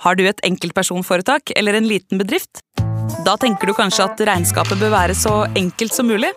[0.00, 2.62] Har du et enkeltpersonforetak eller en liten bedrift?
[3.26, 6.30] Da tenker du kanskje at regnskapet bør være så enkelt som mulig?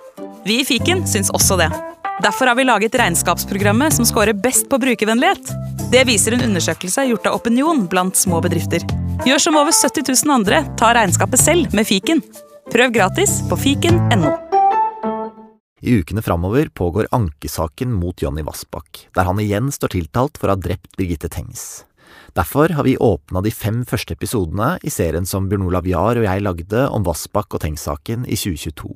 [0.44, 1.70] Vi i Fiken syns også det.
[2.24, 5.54] Derfor har vi laget regnskapsprogrammet som scorer best på brukervennlighet.
[5.94, 8.84] Det viser en undersøkelse gjort av Opinion blant små bedrifter.
[9.24, 12.20] Gjør som over 70 000 andre, ta regnskapet selv med Fiken.
[12.74, 14.36] Prøv gratis på fiken.no.
[15.84, 20.58] I ukene framover pågår ankesaken mot Jonny Vassbakk, der han igjen står tiltalt for å
[20.58, 21.84] ha drept Birgitte Tengs.
[22.34, 26.26] Derfor har vi åpna de fem første episodene i serien som Bjørn Olav Jahr og
[26.26, 28.90] jeg lagde om Vassbakk og Tengs-saken i 2022.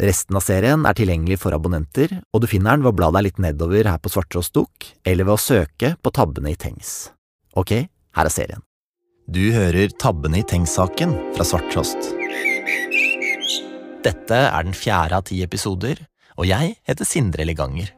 [0.00, 3.26] Resten av serien er tilgjengelig for abonnenter, og du finner den ved å bla deg
[3.26, 7.10] litt nedover her på Svarttrost Dukk, eller ved å søke på Tabbene i Tengs.
[7.52, 7.74] Ok,
[8.16, 8.64] her er serien.
[9.28, 12.14] Du hører Tabbene i Tengs-saken fra Svarttrost.
[14.08, 16.00] Dette er den fjerde av ti episoder,
[16.40, 17.92] og jeg heter Sindre Leganger.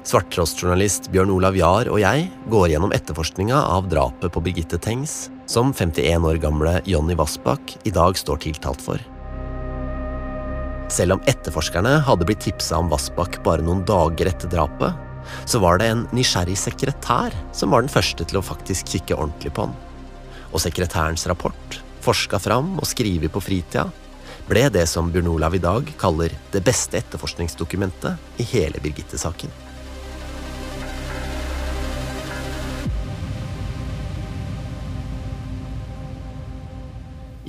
[0.00, 5.74] Svarttrostjournalist Bjørn Olav Jahr og jeg går gjennom etterforskninga av drapet på Birgitte Tengs, som
[5.76, 9.02] 51 år gamle Jonny Vassbakk i dag står tiltalt for.
[10.90, 14.96] Selv om etterforskerne hadde blitt tipsa om Vassbakk bare noen dager etter drapet,
[15.44, 19.52] så var det en nysgjerrig sekretær som var den første til å faktisk kikke ordentlig
[19.52, 19.76] på han.
[20.50, 23.90] Og sekretærens rapport, forska fram og skrevet på fritida,
[24.48, 29.68] ble det som Bjørn Olav i dag kaller det beste etterforskningsdokumentet i hele Birgitte-saken.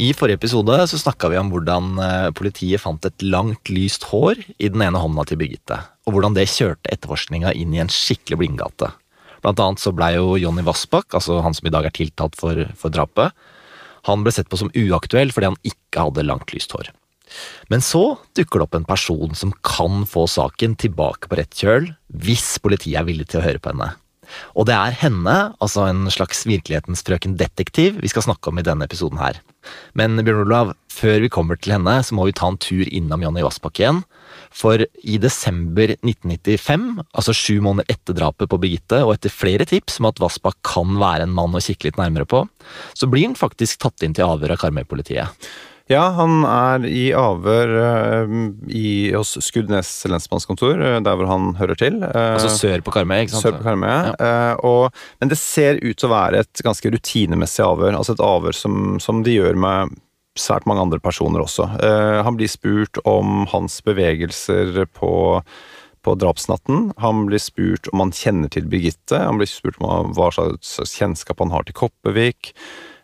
[0.01, 4.39] I forrige episode så snakka vi om hvordan eh, politiet fant et langt, lyst hår
[4.57, 5.77] i den ene hånda til Birgitte,
[6.07, 8.89] og hvordan det kjørte etterforskninga inn i en skikkelig blindgate.
[9.45, 12.63] Blant annet så blei jo Jonny Vassbakk, altså han som i dag er tiltalt for,
[12.73, 13.37] for drapet,
[14.09, 16.89] han ble sett på som uaktuell fordi han ikke hadde langt, lyst hår.
[17.69, 21.91] Men så dukker det opp en person som kan få saken tilbake på rett kjøl,
[22.09, 23.93] hvis politiet er villig til å høre på henne.
[24.55, 28.65] Og det er henne, altså en slags virkelighetens frøken detektiv, vi skal snakke om i
[28.65, 29.39] denne episoden her.
[29.97, 33.23] Men Bjørn Olav, før vi kommer til henne, så må vi ta en tur innom
[33.25, 34.01] Jonny Vassbakk igjen.
[34.55, 39.99] For i desember 1995, altså sju måneder etter drapet på Birgitte, og etter flere tips
[40.01, 42.45] om at Vassbakk kan være en mann å kikke litt nærmere på,
[42.97, 45.51] så blir han faktisk tatt inn til avhør av Karmøy-politiet.
[45.91, 48.35] Ja, han er i avhør uh,
[48.71, 51.99] i, hos Skudenes lensmannskontor, uh, der hvor han hører til.
[52.03, 53.47] Uh, altså sør på Karmøy, ikke sant?
[53.47, 54.29] Sør på Karmøy, ja.
[54.67, 57.97] og, Men det ser ut til å være et ganske rutinemessig avhør.
[57.99, 59.99] Altså et avhør som, som de gjør med
[60.39, 61.65] svært mange andre personer også.
[62.23, 65.11] han blir spurt om hans bevegelser på
[66.01, 66.87] på drapsnatten.
[66.97, 69.19] Han blir spurt om han kjenner til Birgitte.
[69.21, 72.55] Han blir spurt om hva slags kjennskap han har til Koppevik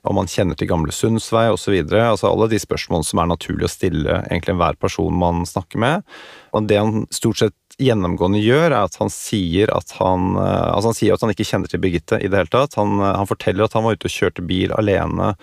[0.07, 1.75] om man kjenner til gamle Sundsvei osv.
[1.91, 6.17] Altså alle de spørsmålene som er naturlig å stille egentlig enhver person man snakker med.
[6.55, 10.91] Og det han stort sett gjennomgående gjør, er at han sier at han eh, altså
[10.91, 12.77] han sier at han ikke kjenner til Birgitte i det hele tatt.
[12.79, 15.33] Han, eh, han forteller at han var ute og kjørte bil alene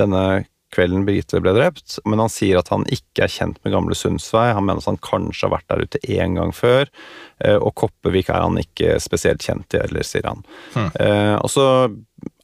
[0.00, 0.26] denne
[0.74, 4.48] kvelden Birgitte ble drept, men han sier at han ikke er kjent med gamle Sundsvei.
[4.56, 6.90] Han mener at han kanskje har vært der ute én gang før,
[7.46, 10.42] eh, og Koppevik er han ikke spesielt kjent i heller, sier han.
[10.74, 10.90] Hmm.
[11.38, 11.66] Og så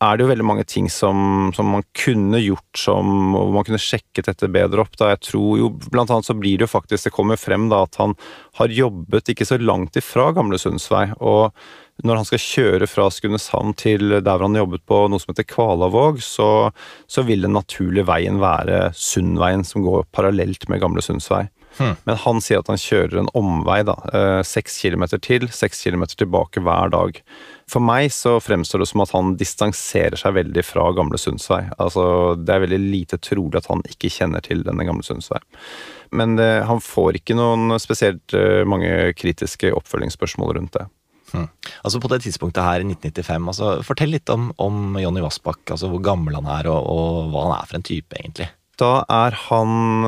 [0.02, 3.80] er det jo veldig mange ting som, som, man kunne gjort som og Man kunne
[3.80, 4.96] sjekket dette bedre opp.
[4.98, 7.84] da Jeg tror jo Blant annet så blir det jo faktisk Det kommer frem da
[7.86, 8.16] at han
[8.58, 11.06] har jobbet ikke så langt ifra Gamle Sundsvei.
[11.20, 11.52] Og
[12.04, 15.46] når han skal kjøre fra Skudeneshavn til der hvor han jobbet på noe som heter
[15.48, 16.72] Kvalavåg, så,
[17.06, 21.46] så vil den naturlige veien være Sundveien, som går parallelt med Gamle Sundsvei.
[21.78, 21.94] Hmm.
[22.04, 23.96] Men han sier at han kjører en omvei, da.
[24.12, 27.20] Eh, seks kilometer til, seks kilometer tilbake hver dag.
[27.70, 31.64] For meg så fremstår det som at han distanserer seg veldig fra gamle Sundsvei.
[31.80, 32.04] Altså,
[32.36, 35.40] det er veldig lite trolig at han ikke kjenner til denne gamle Sundsvei.
[36.12, 40.88] Men det, eh, han får ikke noen spesielt uh, mange kritiske oppfølgingsspørsmål rundt det.
[41.32, 41.48] Hmm.
[41.80, 45.64] Altså På det tidspunktet her i 1995, altså, fortell litt om, om Jonny Vassbakk.
[45.72, 48.50] Altså hvor gammel han er, og, og hva han er for en type, egentlig.
[48.82, 50.04] Da er han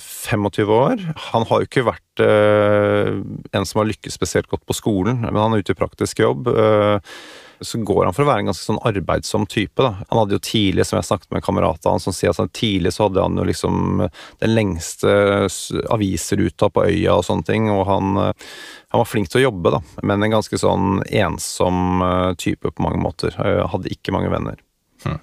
[0.00, 1.00] 25 eh, år.
[1.30, 3.20] Han har jo ikke vært uh,
[3.52, 6.48] en som har lykkes spesielt godt på skolen, men han er ute i praktisk jobb.
[6.48, 6.96] Uh,
[7.64, 9.76] så går han for å være en ganske sånn arbeidsom type.
[9.80, 10.06] da.
[10.08, 12.92] Han hadde jo tidlig, som jeg snakket med kameratene, kamerat av som sier at tidlig
[12.92, 14.02] så hadde han jo liksom
[14.42, 15.12] den lengste
[15.94, 17.70] avisruta på øya og sånne ting.
[17.72, 22.04] Og han, han var flink til å jobbe, da, men en ganske sånn ensom
[22.42, 23.38] type på mange måter.
[23.38, 24.60] Hadde ikke mange venner.
[25.06, 25.22] Hmm.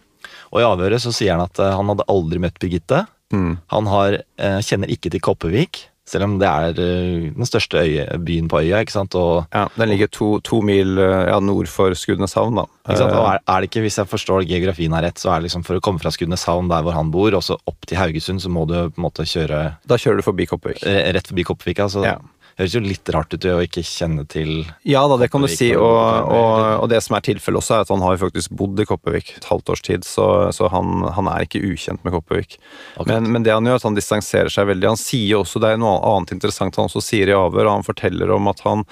[0.51, 3.05] Og i avhøret så sier han at eh, han hadde aldri møtt Birgitte.
[3.31, 3.55] Mm.
[3.71, 8.03] Han har, eh, kjenner ikke til Kopervik, selv om det er eh, den største øye,
[8.19, 8.81] byen på øya.
[8.83, 9.15] ikke sant?
[9.15, 12.59] Og, ja, Den ligger to, to mil ja, nord for Skudeneshavn.
[12.59, 12.67] da.
[12.83, 13.15] Ikke sant?
[13.15, 15.63] Og er, er, det ikke, Hvis jeg forstår geografien her rett, så er det liksom
[15.67, 18.51] for å komme fra Skudeneshavn, der hvor han bor, og så opp til Haugesund, så
[18.51, 20.83] må du på en måte kjøre Da kjører du forbi Kopervik.
[20.83, 22.03] Rett forbi Kopervik, altså.
[22.09, 22.19] Ja.
[22.61, 24.51] Høres jo litt rart ut å ikke kjenne til
[24.85, 27.85] Ja da, det kan du si, og og, og, det som er tilfellet også, er
[27.85, 31.29] at han har faktisk bodd i Kopervik et halvt års tid, så, så han, han
[31.31, 32.59] er ikke ukjent med Kopervik.
[33.07, 34.91] Men, men det han gjør, er at han distanserer seg veldig.
[34.93, 37.89] Han sier også, Det er noe annet interessant han også sier i avhør, og han
[37.89, 38.85] forteller om at han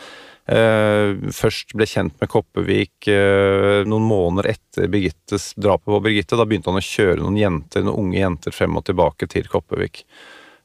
[0.50, 6.40] Uh, først ble kjent med Kopervik uh, noen måneder etter Birgittes drapet på Birgitte.
[6.40, 10.08] Da begynte han å kjøre noen jenter, noen unge jenter frem og tilbake til Kopervik.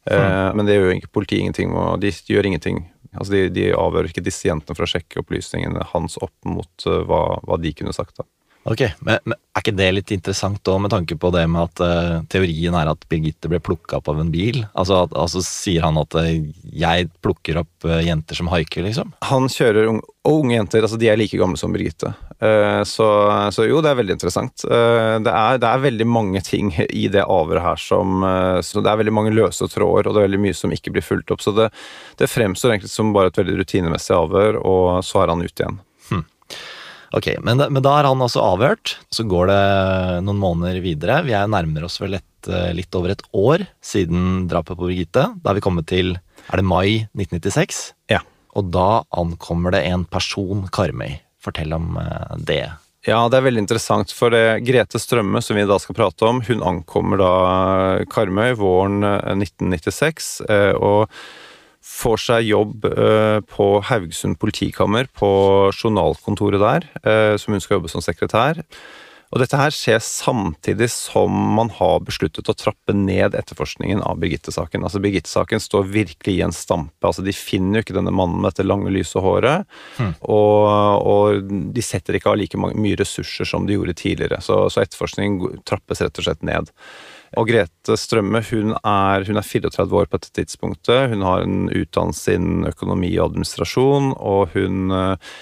[0.09, 0.57] mm.
[0.57, 2.81] Men det gjør ikke politiet ingenting med, de gjør ingenting.
[3.15, 7.03] Altså de, de avhører ikke disse jentene for å sjekke opplysningene hans opp mot eh,
[7.09, 8.19] hva, hva de kunne sagt.
[8.21, 8.29] da.
[8.65, 11.81] Ok, men, men er ikke det litt interessant òg, med tanke på det med at
[11.85, 14.63] uh, teorien er at Birgitte ble plukka opp av en bil?
[14.73, 16.31] Altså, at, altså sier han at uh,
[16.73, 19.13] jeg plukker opp uh, jenter som haiker, liksom?
[19.29, 22.15] Han kjører unge, og unge jenter, altså de er like gamle som Birgitte.
[22.85, 23.05] Så,
[23.57, 24.65] så jo, det er veldig interessant.
[24.67, 28.25] Det er, det er veldig mange ting i det avhøret her som
[28.61, 31.07] så Det er veldig mange løse tråder, og det er veldig mye som ikke blir
[31.07, 31.45] fulgt opp.
[31.45, 31.71] Så det,
[32.21, 35.81] det fremstår egentlig som bare et veldig rutinemessig avhør, og så er han ute igjen.
[37.15, 38.97] Ok, men, da- men da er han altså avhørt.
[39.15, 39.59] Så går det
[40.27, 41.21] noen måneder videre.
[41.27, 45.29] Vi er nærmer oss vel et, eh, litt over et år siden drapet på Birgitte.
[45.43, 46.17] Da er vi kommet til
[46.53, 47.93] Er det mai 1996?
[48.11, 48.19] Ja.
[48.59, 51.21] Og da ankommer det en person Karmøy.
[51.41, 52.65] Fortell om eh, det.
[53.07, 56.39] Ja, det er veldig interessant, for det, Grete Strømme, som vi da skal prate om,
[56.47, 61.11] hun ankommer da Karmøy våren eh, 1996, eh, og
[61.95, 65.31] får seg jobb eh, på Haugesund politikammer, på
[65.73, 68.63] journalkontoret der, eh, som hun skal jobbe som sekretær.
[69.35, 74.85] Og dette her skjer samtidig som man har besluttet å trappe ned etterforskningen av Birgitte-saken.
[74.87, 77.03] Altså Birgitte-saken står virkelig i en stampe.
[77.03, 79.67] Altså De finner jo ikke denne mannen med dette lange, lyse håret.
[80.23, 80.69] Og,
[81.03, 84.39] og de setter ikke av like mye ressurser som de gjorde tidligere.
[84.45, 86.71] Så, så etterforskningen trappes rett og slett ned.
[87.41, 91.11] Og Grete Strømme hun er, hun er 34 år på dette tidspunktet.
[91.13, 95.35] Hun har en utdannelse innen økonomi og administrasjon, og hun eh,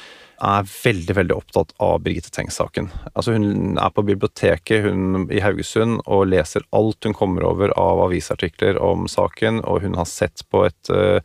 [0.43, 2.89] er veldig veldig opptatt av Birgitte Tengs-saken.
[3.13, 8.03] Altså Hun er på biblioteket hun, i Haugesund og leser alt hun kommer over av
[8.09, 11.21] avisartikler om saken, og hun har sett på et uh,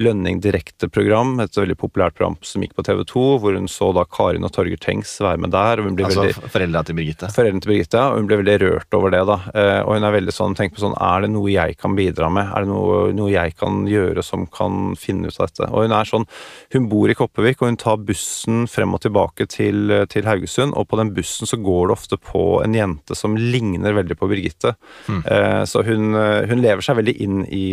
[0.00, 4.06] Lønning direkte-program, et veldig populært program som gikk på TV 2, hvor hun så da
[4.08, 5.80] Karin og Torgeir Tengs være med der.
[5.82, 6.50] og hun ble Altså veldig...
[6.54, 7.28] foreldra til Birgitte.
[7.36, 9.20] Foreldrene til Birgitte, og hun ble veldig rørt over det.
[9.28, 9.36] da.
[9.52, 12.30] Eh, Og hun er veldig sånn, tenker på sånn, er det noe jeg kan bidra
[12.32, 12.48] med?
[12.48, 15.68] Er det noe, noe jeg kan gjøre som kan finne ut av dette?
[15.70, 16.26] Og hun er sånn,
[16.72, 20.88] hun bor i Kopervik, og hun tar bussen frem og tilbake til, til Haugesund, og
[20.88, 24.74] på den bussen så går det ofte på en jente som ligner veldig på Birgitte.
[25.08, 25.22] Mm.
[25.68, 27.64] Så hun, eh, hun lever seg veldig inn i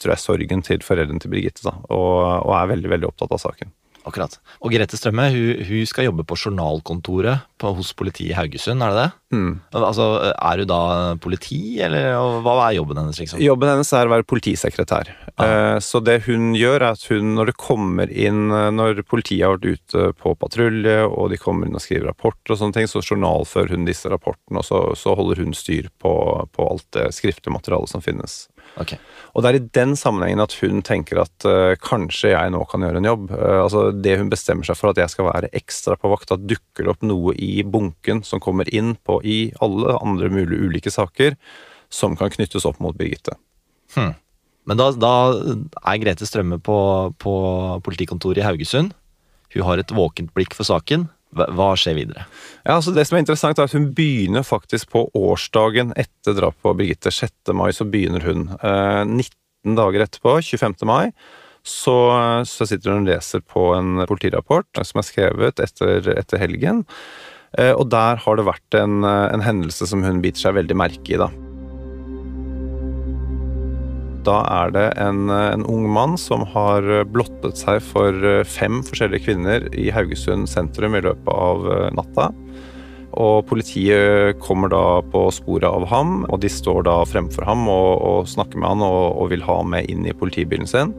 [0.00, 2.16] tror jeg, sorgen til foreldrene til Birgitte, da, og,
[2.46, 3.74] og er veldig, veldig opptatt av saken.
[4.08, 4.38] Akkurat.
[4.64, 8.94] Og Grete Strømme hun, hun skal jobbe på journalkontoret på, hos politiet i Haugesund, er
[8.94, 9.36] det det?
[9.36, 9.50] Mm.
[9.76, 10.80] Altså, Er hun da
[11.20, 13.42] politi, eller hva er jobben hennes, liksom?
[13.44, 15.12] Jobben hennes er å være politisekretær.
[15.36, 19.44] Eh, Så det hun gjør, er at hun, når det kommer inn eh, Når politiet
[19.44, 22.88] har vært ute på patrulje, og de kommer inn og skriver rapporter og sånne ting,
[22.88, 26.14] så journalfører hun disse rapportene, og så, så holder hun styr på,
[26.56, 28.46] på alt det skriftlige materialet som finnes.
[28.80, 28.94] Ok.
[29.36, 32.86] Og det er i den sammenhengen at hun tenker at uh, kanskje jeg nå kan
[32.86, 33.26] gjøre en jobb.
[33.32, 36.40] Uh, altså Det hun bestemmer seg for at jeg skal være ekstra på vakt, da
[36.40, 40.94] dukker det opp noe i bunken som kommer inn på i alle andre mulige ulike
[40.94, 41.36] saker,
[41.92, 43.36] som kan knyttes opp mot Birgitte.
[44.68, 46.78] Men da, da er Grete Strømme på,
[47.18, 47.34] på
[47.84, 48.92] politikontoret i Haugesund.
[49.54, 51.08] Hun har et våkent blikk for saken.
[51.30, 52.24] Hva, skjer videre?
[52.64, 56.62] Ja, altså Det som er interessant er at Hun begynner faktisk på årsdagen etter drapet
[56.64, 57.12] på Birgitte.
[57.14, 57.52] 6.
[57.54, 58.48] mai så begynner hun.
[58.58, 60.86] Eh, 19 dager etterpå, 25.
[60.88, 61.12] mai,
[61.62, 61.96] så,
[62.48, 66.86] så sitter hun og leser på en politirapport som er skrevet etter, etter helgen.
[67.58, 70.78] Eh, og der har det vært en, eh, en hendelse som hun biter seg veldig
[70.82, 71.20] merke i.
[71.20, 71.30] da.
[74.26, 79.24] Da er det en, en ung mann som har blottet seg for eh, fem forskjellige
[79.28, 82.28] kvinner i Haugesund sentrum i løpet av eh, natta.
[83.20, 87.90] Og politiet kommer da på sporet av ham, og de står da fremfor ham og,
[88.06, 90.92] og snakker med han og, og vil ha ham med inn i politibilen sin.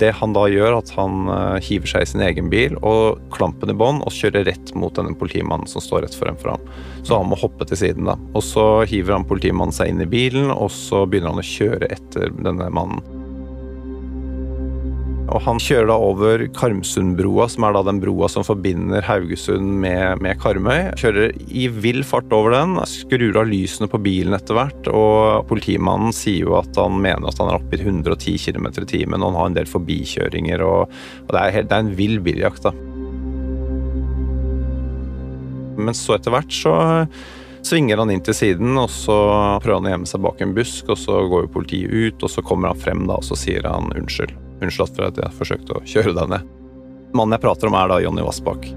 [0.00, 3.72] Det han da gjør, at han eh, hiver seg i sin egen bil og klampen
[3.72, 6.68] i bånd og kjører rett mot denne politimannen som står rett fremfor ham.
[7.04, 8.16] Så han må hoppe til siden, da.
[8.32, 11.90] Og så hiver han politimannen seg inn i bilen, og så begynner han å kjøre
[11.92, 13.19] etter denne mannen.
[15.30, 20.18] Og han kjører da over Karmsundbrua, som er da den broa som forbinder Haugesund med,
[20.24, 20.90] med Karmøy.
[20.98, 26.14] Kjører i vill fart over den, skrur av lysene på bilen etter hvert, og politimannen
[26.16, 29.30] sier jo at han mener at han er oppe i 110 km i timen, og
[29.30, 32.66] han har en del forbikjøringer, og, og det, er helt, det er en vill biljakt,
[32.66, 32.74] da.
[35.80, 36.74] Men så etter hvert så
[37.62, 39.16] svinger han inn til siden, og så
[39.62, 42.34] prøver han å gjemme seg bak en busk, og så går jo politiet ut, og
[42.34, 44.49] så kommer han frem da, og så sier han unnskyld.
[44.60, 46.48] Unnskyld for at jeg forsøkte å kjøre deg ned.
[47.16, 48.68] Mannen jeg prater om, er da Jonny Vassbakk.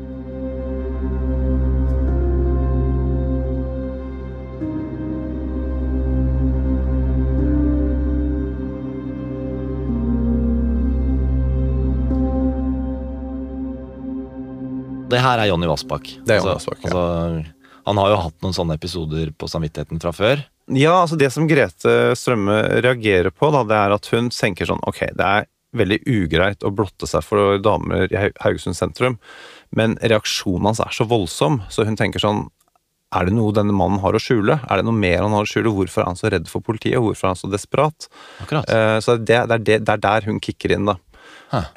[15.13, 16.07] Det her er Jonny Vassbakk.
[16.25, 16.89] Det er Jonny Altså- Vassbakk, ja.
[16.89, 17.45] altså,
[17.85, 20.43] han har jo hatt noen sånne episoder på samvittigheten fra før.
[20.71, 24.79] Ja, altså det som Grete Strømme reagerer på, da, det er at hun tenker sånn
[24.87, 29.17] Ok, det er veldig ugreit å blotte seg for damer i Haug- Haugesund sentrum,
[29.75, 32.47] men reaksjonen hans er så voldsom, så hun tenker sånn
[33.13, 34.55] Er det noe denne mannen har å skjule?
[34.69, 35.69] Er det noe mer han har å skjule?
[35.69, 36.97] Hvorfor er han så redd for politiet?
[36.97, 38.07] Hvorfor er han så desperat?
[38.41, 38.65] Akkurat.
[38.73, 40.95] Eh, Så det, det, er det, det er der hun kicker inn, da.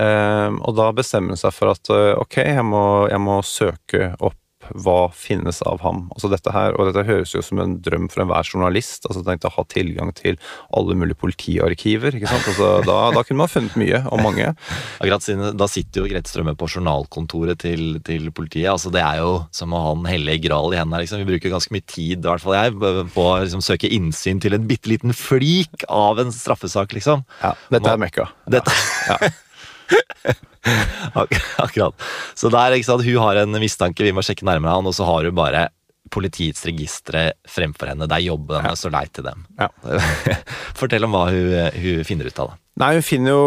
[0.00, 2.80] Eh, og da bestemmer hun seg for at eh, ok, jeg må,
[3.12, 4.38] jeg må søke opp
[4.74, 6.06] hva finnes av ham.
[6.14, 9.06] Altså dette her, Og dette høres jo som en drøm for enhver journalist.
[9.06, 10.38] altså Tenk å ha tilgang til
[10.74, 12.16] alle mulige politiarkiver.
[12.16, 12.46] ikke sant?
[12.52, 14.50] Altså, da, da kunne man funnet mye om mange.
[15.00, 18.70] Akkurat siden, Da sitter jo Grete Strømme på journalkontoret til, til politiet.
[18.72, 21.02] altså Det er jo som å ha den hellige gral i hendene.
[21.04, 21.22] Liksom.
[21.24, 22.76] Vi bruker ganske mye tid, i hvert fall jeg,
[23.14, 27.24] på å liksom, søke innsyn til en bitte liten flik av en straffesak, liksom.
[27.42, 28.30] Ja, Dette er Mekka.
[28.50, 28.72] Dette
[29.12, 29.26] Ak
[31.16, 31.94] Akkurat.
[32.34, 35.06] Så der, ikke sant, hun har en mistanke, vi må sjekke nærmere han, og så
[35.08, 35.68] har hun bare
[36.12, 38.06] politiets registre fremfor henne.
[38.10, 38.74] Det er jobben ja.
[38.78, 39.46] så lei til dem.
[39.58, 39.70] Ja.
[40.78, 42.54] Fortell om hva hun, hun finner ut av.
[42.54, 42.60] da.
[42.76, 43.44] Nei, hun finner jo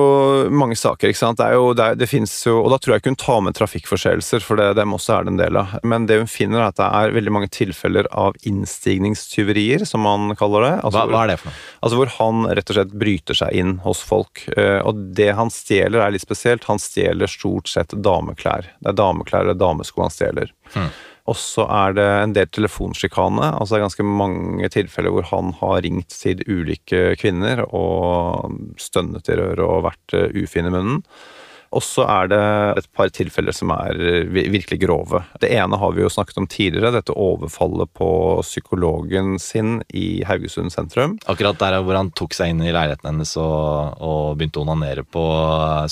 [0.58, 1.38] mange saker, ikke sant.
[1.38, 4.42] Det jo, det, det finnes jo, og da tror jeg ikke hun tar med trafikkforseelser,
[4.42, 5.76] for det, dem også er det en del av.
[5.86, 10.34] Men det hun finner, er at det er veldig mange tilfeller av innstigningstyverier, som man
[10.40, 10.72] kaller det.
[10.82, 11.60] Altså, Hva, hva er det for noe?
[11.86, 14.44] Altså hvor han rett og slett bryter seg inn hos folk.
[14.58, 16.66] eh, Og det han stjeler er litt spesielt.
[16.66, 18.66] Han stjeler stort sett dameklær.
[18.80, 20.50] Det er dameklær eller damesko han stjeler.
[20.74, 20.90] Hmm.
[21.30, 23.52] Og så er det en del telefonsjikane.
[23.54, 29.30] Altså det er ganske mange tilfeller hvor han har ringt til ulike kvinner og stønnet
[29.30, 31.04] i røret og vært eh, ufin i munnen.
[31.76, 32.40] Og så er det
[32.82, 35.22] et par tilfeller som er eh, virkelig grove.
[35.42, 38.10] Det ene har vi jo snakket om tidligere, dette overfallet på
[38.46, 41.18] psykologen sin i Haugesund sentrum.
[41.30, 45.04] Akkurat der hvor han tok seg inn i leiligheten hennes og, og begynte å onanere
[45.06, 45.24] på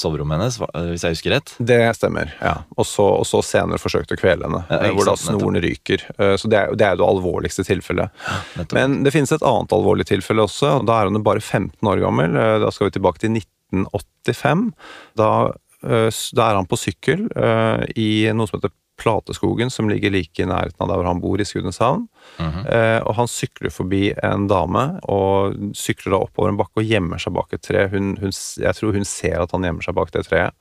[0.02, 0.58] soverommet hennes,
[0.94, 1.54] hvis jeg husker rett.
[1.60, 2.56] Det stemmer, ja.
[2.78, 6.08] Og så, og så senere forsøkte å kvele henne, Ja, eh, hvor da snoren ryker.
[6.18, 8.10] Eh, Så det er, det er jo det alvorligste tilfellet.
[8.58, 8.74] Nettopp.
[8.78, 10.80] Men det finnes et annet alvorlig tilfelle også.
[10.88, 12.36] Da er hun bare 15 år gammel.
[12.38, 14.72] Eh, Da skal vi tilbake til 1985.
[15.20, 20.10] Da, eh, da er han på sykkel eh, i noe som heter Plateskogen, som ligger
[20.10, 22.08] like i nærheten av der hvor han bor, i Skudeneshavn.
[22.40, 23.02] Mm -hmm.
[23.06, 27.34] og han sykler forbi en dame, og sykler da oppover en bakke og gjemmer seg
[27.34, 27.88] bak et tre.
[27.90, 30.52] Hun, hun, jeg tror hun ser at han gjemmer seg bak det treet.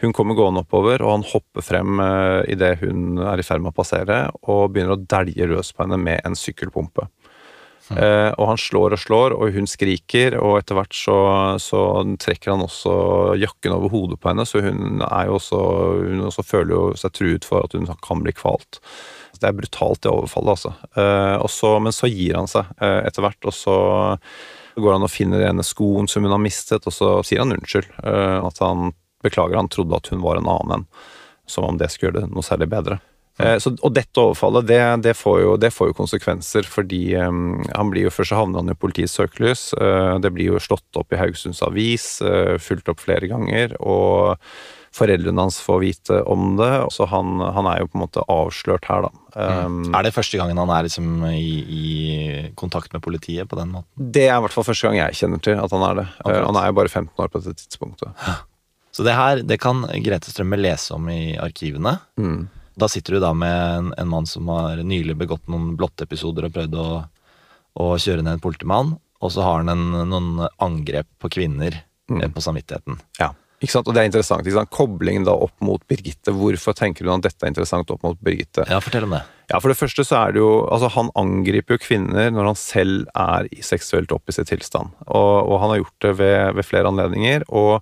[0.00, 3.74] Hun kommer gående oppover, og han hopper frem uh, idet hun er i ferd med
[3.74, 7.08] å passere, og begynner å dælje løs på henne med en sykkelpumpe.
[7.90, 11.16] Eh, og han slår og slår, og hun skriker, og etter hvert så,
[11.62, 11.80] så
[12.22, 12.92] trekker han også
[13.40, 15.60] jakken over hodet på henne, så hun er jo også
[16.00, 18.80] Hun også føler jo seg truet for at hun kan bli kvalt.
[19.40, 20.72] Det er brutalt, det overfallet, altså.
[21.40, 23.76] Og så, men så gir han seg eh, etter hvert, og så
[24.80, 27.88] går han og finner ene skoen som hun har mistet, og så sier han unnskyld.
[28.04, 28.92] at han
[29.24, 30.86] beklager, han trodde at hun var en annen enn.
[31.50, 33.00] Som om det skulle gjøre det noe særlig bedre.
[33.40, 37.30] Eh, Så, og dette overfallet det, det, får jo, det får jo konsekvenser, fordi eh,
[37.76, 39.72] han blir jo først så havner han i politiets søkelys.
[39.74, 43.74] eh, det blir jo slått opp i Haugesunds Avis, uh, fulgt opp flere ganger.
[43.80, 44.36] Og
[44.94, 48.86] foreldrene hans får vite om det, så han, han er jo på en måte avslørt
[48.90, 49.10] her, da.
[49.66, 51.90] Um, Er det første gangen han er liksom i, i
[52.58, 53.90] kontakt med politiet på den måten?
[53.94, 56.06] Det er i hvert fall første gang jeg kjenner til at han er det.
[56.26, 58.26] Eh, han er jo bare 15 år på dette tidspunktet.
[58.90, 61.94] Så det her det kan Grete Strømme lese om i arkivene.
[62.18, 62.48] Mm.
[62.80, 66.54] Da sitter du da med en, en mann som har nylig begått noen blotteepisoder og
[66.56, 66.88] prøvd å,
[67.84, 72.24] å kjøre ned en politimann, og så har han en, noen angrep på kvinner Mm.
[72.24, 72.96] eh, på samvittigheten.
[73.20, 73.28] Ja.
[73.62, 73.86] Ikke sant?
[73.86, 74.42] Og det er interessant.
[74.42, 74.70] Ikke sant?
[74.74, 76.32] Koblingen da opp mot Birgitte.
[76.34, 78.64] Hvorfor tenker du at dette er interessant opp mot Birgitte?
[78.66, 79.20] Ja, fortell om det.
[79.52, 82.58] Ja, For det første så er det jo Altså, han angriper jo kvinner når han
[82.58, 84.90] selv er i seksuelt opphisset tilstand.
[85.06, 87.46] Og, og han har gjort det ved, ved flere anledninger.
[87.52, 87.78] Og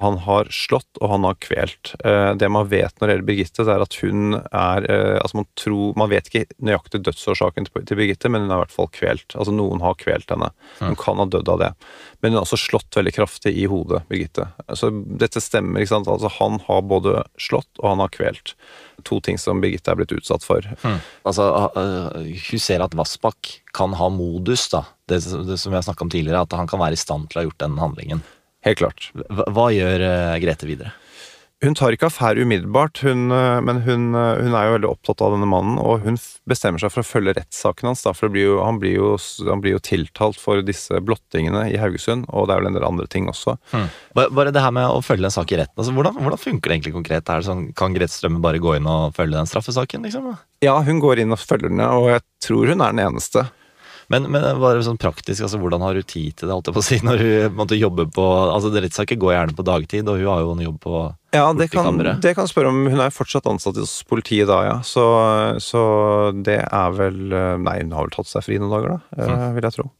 [0.00, 1.94] han har slått, og han har kvelt.
[2.04, 5.40] Eh, det man vet når det gjelder Birgitte, det er at hun er eh, Altså,
[5.40, 8.90] man tror Man vet ikke nøyaktig dødsårsaken til, Birgitte, men hun er i hvert fall
[8.94, 9.34] kvelt.
[9.34, 10.52] Altså, noen har kvelt henne.
[10.78, 11.72] Hun kan ha dødd av det.
[12.20, 14.46] Men hun har også slått veldig kraftig i hodet, Birgitte.
[14.78, 16.10] Så dette stemmer, ikke sant.
[16.10, 18.54] Altså, han har både slått, og han har kvelt.
[19.08, 20.66] To ting som Birgitte er blitt utsatt for.
[21.26, 24.84] Altså, øh, Hun ser at Vassbakk kan ha modus, da.
[25.10, 27.40] Det, det som vi har snakka om tidligere, at han kan være i stand til
[27.40, 28.22] å ha gjort den handlingen.
[28.66, 29.10] Helt klart.
[29.14, 30.96] Hva, hva gjør øh, Grete videre?
[31.60, 35.20] Hun tar ikke affære umiddelbart, hun, eh, men hun, eh, hun, er jo veldig opptatt
[35.20, 36.16] av denne mannen, og hun
[36.48, 38.04] bestemmer seg for å følge rettssaken hans.
[38.06, 39.10] Da, for blir jo, han, blir jo,
[39.44, 42.88] han, blir jo, tiltalt for disse blottingene i Haugesund, og det er vel en del
[42.88, 43.58] andre ting også.
[43.74, 43.90] Hmm.
[44.16, 46.78] Bare det her med å følge en sak i retten, altså, hvordan, hvordan, funker det
[46.78, 47.28] egentlig konkret?
[47.28, 50.08] Er det sånn, kan Grete Strømme bare gå inn og følge den straffesaken?
[50.08, 50.32] Liksom?
[50.64, 53.50] Ja, hun går inn og følger den, og jeg tror hun er den eneste.
[54.10, 56.82] Men, men bare sånn praktisk, altså, hvordan har du tid til det, holdt jeg på
[56.82, 60.32] å si, når hun måtte jobbe på altså Rettssaker går gjerne på dagtid, og hun
[60.32, 61.04] har jo en jobb på
[61.36, 62.82] Ja, det kan, det kan spørre om.
[62.90, 64.76] Hun er fortsatt ansatt hos politiet da, ja.
[64.86, 65.04] Så,
[65.62, 65.82] så,
[66.34, 67.22] det er vel
[67.62, 69.48] Nei, hun har vel tatt seg fri noen dager, da, mm.
[69.56, 69.90] vil jeg tro.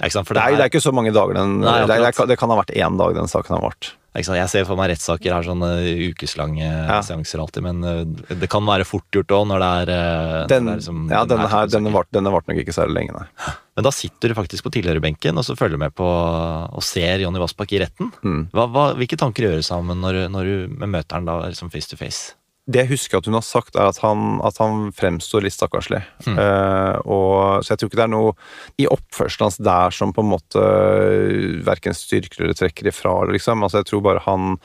[0.00, 2.52] Ja, det, er, det er ikke så mange dager den nei, det, det, det, kan
[2.52, 3.94] ha vært én dag den saken har vart.
[4.10, 5.68] Jeg ser for meg rettssaker er sånne
[6.10, 6.96] ukeslange ja.
[7.06, 10.66] seanser alltid, men uh, det kan være fort gjort òg når det er Den, den,
[10.66, 11.92] det er liksom, Ja, denne her, denne
[12.34, 13.54] varte nok ikke særlig lenge, nei.
[13.78, 17.38] Men da sitter du faktisk på tilhørerbenken og så følger med på og ser Jonny
[17.40, 18.10] Vassbakk i retten.
[18.26, 18.42] Mm.
[18.56, 21.92] Hva, hva, hvilke tanker gjør du sammen når, når du møter han da liksom face
[21.92, 22.34] to face?
[22.68, 26.02] Det jeg husker at hun har sagt, er at han, at han fremstår litt stakkarslig.
[26.26, 26.38] Mm.
[26.38, 28.32] Uh, så jeg tror ikke det er noe
[28.80, 33.16] i oppførselen hans der som på en måte uh, verken styrker eller trekker ifra.
[33.32, 33.64] Liksom.
[33.64, 34.58] Altså, jeg tror bare han,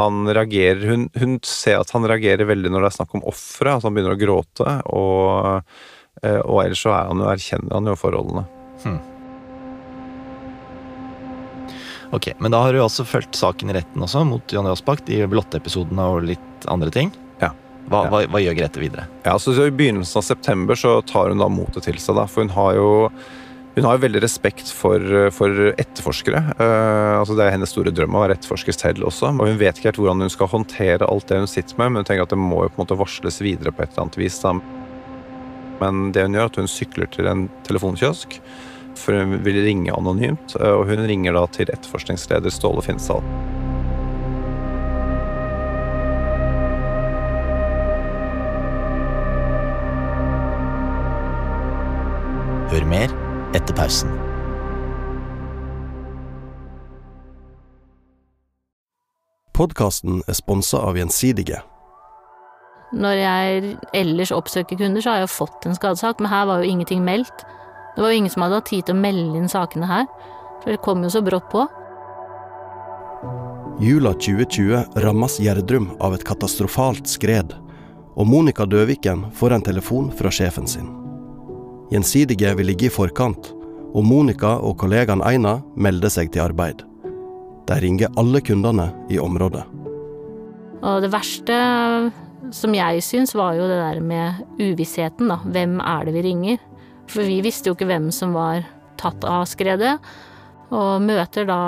[0.00, 3.76] han reagerer hun, hun, ser at han reagerer veldig når det er snakk om offeret,
[3.76, 4.78] at han begynner å gråte.
[4.96, 5.76] Og,
[6.24, 8.46] uh, og ellers så er han jo, erkjenner han jo forholdene.
[8.86, 9.04] Mm.
[12.14, 15.24] Ok, Men da har du også fulgt saken i retten også, mot Jonny Aasbakk, i
[15.30, 17.10] blotte-episodene og litt andre ting.
[17.86, 19.06] Hva, hva, hva, gjør Grete videre?
[19.22, 22.18] Ja, så I begynnelsen av september så tar hun da motet til seg.
[22.18, 22.88] Da, for hun har jo
[23.76, 25.02] hun har jo veldig respekt for,
[25.36, 26.40] for etterforskere.
[26.56, 29.34] Uh, altså Det er hennes store drøm å være etterforsker selv også.
[29.34, 32.00] og Hun vet ikke helt hvordan hun skal håndtere alt det hun sitter med, men
[32.00, 34.16] hun tenker at det må jo på en måte varsles videre på et eller annet
[34.22, 34.38] vis.
[34.40, 34.54] Da.
[35.82, 38.38] Men det hun gjør, er at hun sykler til en telefonkiosk,
[38.96, 40.56] for hun vil ringe anonymt.
[40.56, 43.20] Uh, og hun ringer da til etterforskningsleder Ståle Finnsdal.
[52.76, 53.12] Hør mer
[53.56, 54.10] etter pausen.
[59.56, 61.62] Podkasten er sponsa av Gjensidige.
[62.92, 66.60] Når jeg ellers oppsøker kunder, så har jeg jo fått en skadesak, men her var
[66.60, 67.46] jo ingenting meldt.
[67.94, 70.04] Det var jo ingen som hadde hatt tid til å melde inn sakene her,
[70.60, 71.64] for det kom jo så brått på.
[73.80, 77.56] Jula 2020 rammes Gjerdrum av et katastrofalt skred,
[78.20, 81.05] og Monica Døviken får en telefon fra sjefen sin.
[81.86, 83.52] Gjensidige vil ligge i forkant,
[83.94, 86.82] og Monica og kollegaen Einar melder seg til arbeid.
[87.66, 89.62] De ringer alle kundene i området.
[90.82, 91.56] Og det verste
[92.54, 95.38] som jeg syns, var jo det der med uvissheten, da.
[95.42, 96.62] Hvem er det vi ringer?
[97.10, 98.66] For vi visste jo ikke hvem som var
[99.00, 99.96] tatt av skredet.
[100.74, 101.58] Og møter da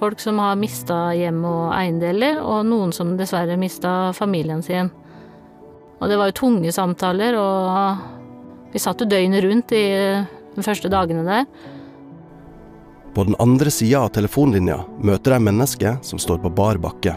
[0.00, 4.90] folk som har mista hjem og eiendeler, og noen som dessverre mista familien sin.
[6.00, 8.19] Og det var jo tunge samtaler, og
[8.72, 9.84] vi satt jo døgnet rundt i
[10.54, 11.46] de første dagene der.
[13.14, 17.16] På den andre sida av telefonlinja møter jeg mennesket som står på bar bakke.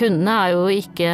[0.00, 1.10] Kundene er jo ikke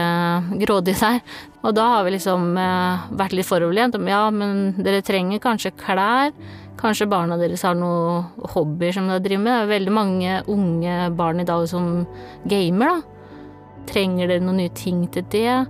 [0.60, 1.20] grådige der,
[1.62, 3.98] og da har vi liksom eh, vært litt foroverlent.
[4.06, 6.34] Ja, men dere trenger kanskje klær.
[6.76, 9.52] Kanskje barna deres har noen hobbyer som de driver med.
[9.54, 12.04] Det er veldig mange unge barn i dag som
[12.46, 13.42] gamer, da.
[13.86, 15.60] Trenger dere noen nye ting til det?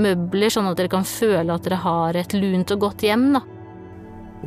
[0.00, 3.32] Møbler, sånn at dere kan føle at dere har et lunt og godt hjem.
[3.36, 3.42] da.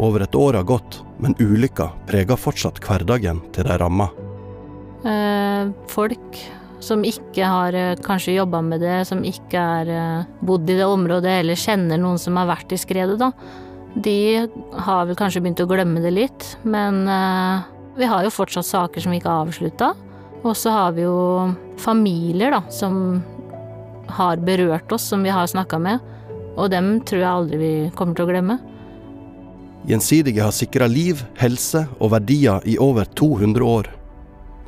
[0.02, 4.08] Over et år har gått, men ulykka preger fortsatt hverdagen til de ramma.
[5.02, 6.42] Eh, folk
[6.82, 10.88] som ikke har eh, kanskje jobba med det, som ikke har eh, bodd i det
[10.88, 13.32] området eller kjenner noen som har vært i skredet, da.
[13.92, 14.48] De
[14.86, 17.68] har vel kanskje begynt å glemme det litt, men eh,
[18.00, 19.92] vi har jo fortsatt saker som vi ikke har avslutta.
[20.42, 23.20] Og så har vi jo familier da, som
[24.18, 26.00] har berørt oss, som vi har snakka med.
[26.60, 28.60] Og dem tror jeg aldri vi kommer til å glemme.
[29.88, 33.90] Gjensidige har sikra liv, helse og verdier i over 200 år.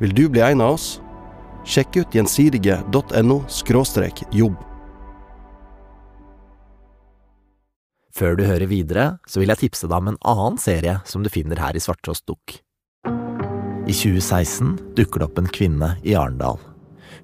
[0.00, 0.98] Vil du bli en av oss?
[1.64, 3.38] Sjekk ut gjensidige.no
[4.34, 4.56] jobb.
[8.14, 11.30] Før du hører videre, så vil jeg tipse deg om en annen serie som du
[11.30, 12.60] finner her i Svarttrost Dukk.
[13.84, 16.60] I 2016 dukker det opp en kvinne i Arendal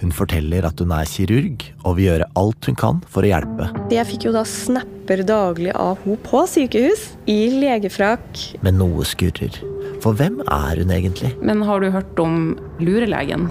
[0.00, 3.68] hun forteller at hun er kirurg og vil gjøre alt hun kan for å hjelpe.
[3.92, 8.44] Jeg fikk jo da snapper daglig av henne på sykehus, i legefrakk.
[8.64, 9.60] Men noe skurrer.
[10.00, 11.34] For hvem er hun egentlig?
[11.44, 13.50] Men har du hørt om lurelegen?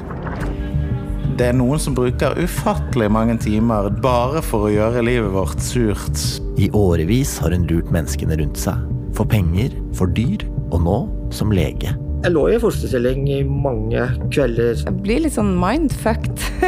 [1.39, 6.25] Det er noen som bruker ufattelig mange timer bare for å gjøre livet vårt surt.
[6.59, 8.81] I årevis har hun lurt menneskene rundt seg.
[9.15, 10.99] For penger, for dyr, og nå
[11.35, 11.93] som lege.
[12.19, 14.73] Jeg lå i fosterstilling i mange kvelder.
[14.75, 16.41] Jeg blir litt sånn mindfucked.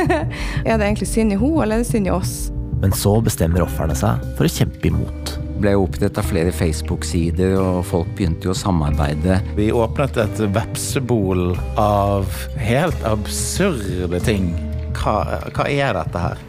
[0.64, 2.36] er det egentlig synd i henne, eller er det synd i oss?
[2.80, 5.34] Men så bestemmer ofrene seg for å kjempe imot.
[5.36, 9.42] Det ble oppretta flere Facebook-sider, og folk begynte jo å samarbeide.
[9.60, 14.54] Vi åpnet et vepsebol av helt absurde ting.
[14.96, 15.20] Hva,
[15.52, 16.46] hva er dette her?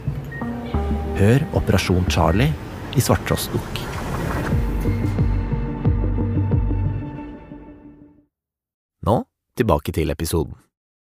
[1.19, 2.53] Hør Operasjon Charlie
[2.95, 3.92] i Svarttrostbukk.
[9.59, 10.55] Tilbake til episoden.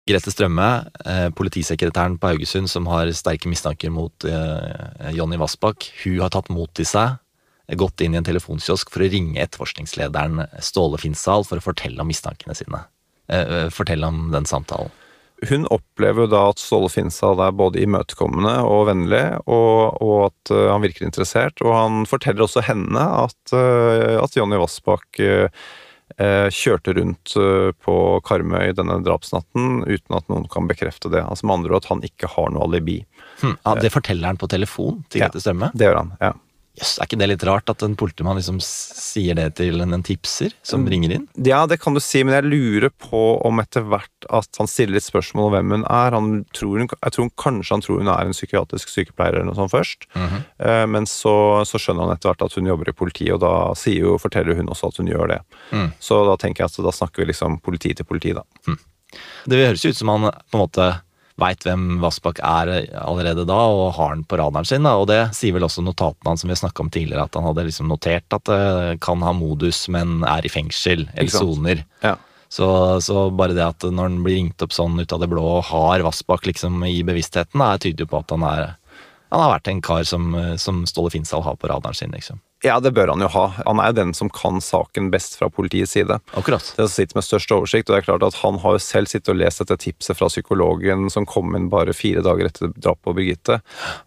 [0.10, 0.68] Grete Strømme,
[1.06, 6.50] eh, politisekretæren på Haugesund som har sterke mistanker mot eh, Jonny Vassbakk, hun har tatt
[6.50, 7.20] mot til seg,
[7.78, 12.10] gått inn i en telefonkiosk for å ringe etterforskningslederen Ståle Finnsdal for å fortelle om
[12.10, 12.82] mistankene sine.
[13.72, 14.92] Fortell om den samtalen.
[15.48, 20.52] Hun opplever jo da at Ståle Finnsdal er både imøtekommende og vennlig, og, og at
[20.52, 21.64] han virker interessert.
[21.64, 25.22] Og han forteller også henne at, at Jonny Vassbakk
[26.17, 27.34] kjørte rundt
[27.86, 27.95] på
[28.28, 31.24] Karmøy denne drapsnatten uten at noen kan bekrefte det.
[31.24, 33.02] Altså Med andre ord at han ikke har noe alibi.
[33.41, 33.58] Hmm.
[33.65, 35.71] ja, Det forteller han på telefon til Grete Strømme?
[35.71, 36.34] Ja, det gjør han, ja.
[36.80, 40.06] Jøss, Er ikke det litt rart at en politimann liksom sier det til en, en
[40.06, 41.26] tipser som ringer inn?
[41.36, 44.96] Ja, det kan du si, men jeg lurer på om etter hvert at han stiller
[44.96, 46.16] litt spørsmål om hvem hun er.
[46.16, 49.60] Han tror hun, jeg tror Kanskje han tror hun er en psykiatrisk sykepleier eller noe
[49.60, 50.08] sånt først.
[50.16, 50.88] Mm -hmm.
[50.96, 54.18] Men så, så, skjønner han etter hvert at hun jobber i politiet, og da jo,
[54.18, 55.40] forteller hun også at hun gjør det.
[55.72, 55.92] Mm.
[56.00, 58.44] Så da tenker jeg at da snakker vi liksom politi til politi, da.
[58.68, 58.80] Mm.
[59.46, 61.02] Det høres ut som han på en måte
[61.39, 64.88] veit hvem Vassbakk er allerede da, og har han på radaren sin.
[64.88, 64.98] Da.
[65.00, 67.67] Og det sier vel også notatene hans som vi snakka om tidligere, at han hadde
[67.70, 71.86] liksom notert at det kan ha modus, men er i fengsel eller soner.
[72.04, 72.17] Ja.
[72.52, 72.67] Så,
[73.00, 75.70] så, bare det at når han blir ringt opp sånn ut av det blå og
[75.70, 78.63] har Vassbakk liksom i bevisstheten, tyder jo på at han er
[79.32, 82.41] han har vært en kar som, som Ståle Finsdal har på radaren sin, liksom.
[82.62, 83.43] Ja, det bør han jo ha.
[83.65, 86.19] Han er jo den som kan saken best fra politiets side.
[86.38, 86.62] Akkurat.
[86.78, 89.10] Det som sitter med størst oversikt, og det er klart at Han har jo selv
[89.10, 93.04] sittet og lest dette tipset fra psykologen som kom inn bare fire dager etter drapet
[93.08, 93.60] på Birgitte.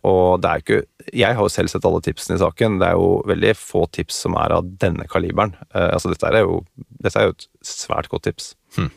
[0.07, 2.79] Og det er ikke Jeg har jo selv sett alle tipsene i saken.
[2.81, 5.57] Det er jo veldig få tips som er av denne kaliberen.
[5.75, 6.63] Eh, altså, dette er, jo,
[7.03, 8.55] dette er jo et svært godt tips.
[8.79, 8.93] Hm.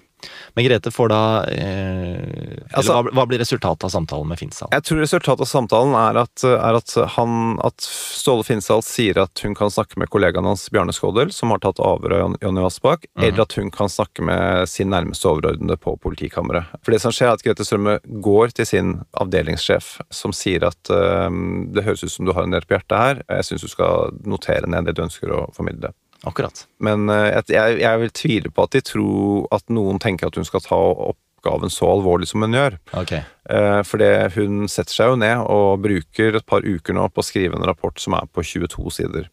[0.54, 1.22] Men Grete får da
[1.54, 4.72] eh, altså, hva, hva, blir resultatet av samtalen med Finnsdal?
[4.74, 9.44] Jeg tror resultatet av samtalen er at, er at, han, at Ståle Finnsdal sier at
[9.46, 13.06] hun kan snakke med kollegaen hans Bjarne Skådel, som har tatt avhør av Jonny Vassbakk,
[13.06, 13.28] mm -hmm.
[13.28, 16.66] eller at hun kan snakke med sin nærmeste overordnede på politikammeret.
[16.84, 20.90] For det som skjer, er at Grete Strømme går til sin avdelingssjef, som sier at
[20.90, 21.30] eh,
[21.74, 24.12] det høres ut som du har en del på hjertet her, jeg syns du skal
[24.26, 25.94] notere ned det du ønsker å formidle.
[26.26, 26.66] Akkurat.
[26.82, 30.48] Men uh, jeg, jeg, vil tvile på at de tror at noen tenker at hun
[30.48, 32.78] skal ta oppgaven så alvorlig som hun gjør.
[33.04, 33.24] Okay.
[33.50, 37.28] Uh, fordi hun setter seg jo ned og bruker et par uker nå på å
[37.28, 39.30] skrive en rapport som er på 22 sider.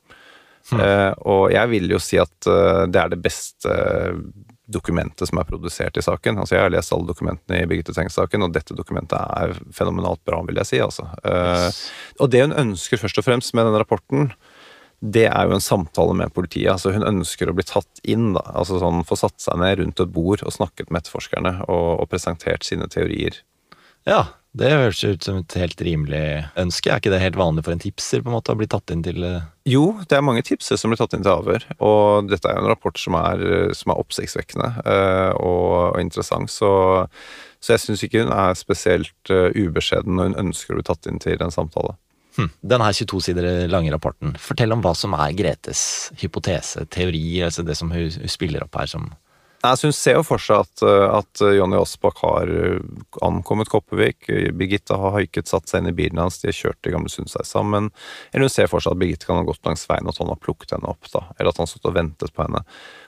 [0.70, 0.80] Hmm.
[0.80, 3.72] Uh, og jeg vil jo si at det er det beste
[4.64, 6.38] dokumentet som er produsert i saken.
[6.40, 10.40] Altså Jeg har lest alle dokumentene i Birgitte Tengs-saken, og dette dokumentet er fenomenalt bra,
[10.48, 10.80] vil jeg si.
[10.80, 11.04] altså.
[11.20, 11.82] Yes.
[12.16, 14.30] Og det hun ønsker først og fremst med denne rapporten,
[15.00, 16.70] det er jo en samtale med politiet.
[16.72, 18.32] altså Hun ønsker å bli tatt inn.
[18.36, 21.88] da, altså sånn Få satt seg ned rundt et bord og snakket med etterforskerne og,
[22.00, 23.42] og presentert sine teorier.
[24.08, 26.92] Ja, det høres ut som et helt rimelig ønske.
[26.92, 29.02] Er ikke det helt vanlig for en tipser på en måte å bli tatt inn
[29.02, 29.48] til eh?
[29.66, 31.66] Jo, det er mange tipsere som blir tatt inn til avhør.
[31.82, 33.42] Og dette er jo en rapport som er,
[33.74, 36.52] som er oppsiktsvekkende uh, og, og, interessant.
[36.54, 36.70] Så,
[37.58, 41.10] så jeg syns ikke hun er spesielt uh, ubeskjeden når hun ønsker å bli tatt
[41.10, 41.96] inn til en samtale.
[42.34, 42.50] Hm.
[42.66, 45.84] Denne 22 sider lange rapporten, fortell om hva som er Gretes
[46.18, 49.12] hypotese, teori, altså det som hun, hun spiller opp her som
[49.64, 52.82] Altså, hun ser jo for seg at, eh, at Jonny Aasbakk har eh,
[53.24, 54.28] ankommet Kopervik.
[54.52, 57.48] Birgitte har haiket, satt seg inn i bilen hans, de har kjørt til Gamle Sundseid
[57.48, 57.88] sammen.
[58.32, 60.32] Eller hun ser for seg at Birgitte kan ha gått langs veien, og at han
[60.34, 61.08] har plukket henne opp.
[61.14, 62.60] da, Eller at han har stått og ventet på henne.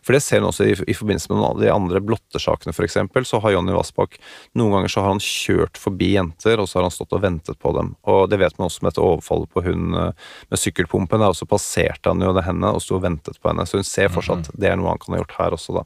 [0.07, 2.97] For det ser hun også i, i forbindelse med noen av de andre blottesakene, f.eks.
[3.29, 4.17] Så har Jonny Aasbakk
[4.57, 7.61] noen ganger så har han kjørt forbi jenter, og så har han stått og ventet
[7.61, 7.93] på dem.
[8.09, 11.21] Og det vet man også med dette overfallet på hun eh, med sykkelpumpen.
[11.21, 13.69] Der også passerte han jo det henne og sto og ventet på henne.
[13.69, 15.77] Så hun ser for seg at det er noe han kan ha gjort her også,
[15.81, 15.85] da.